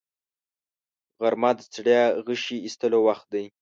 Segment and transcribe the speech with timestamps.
[1.21, 3.45] غرمه د ستړیا غشي ایستلو وخت دی